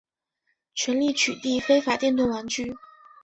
[0.73, 2.75] 全力取缔非法电动玩具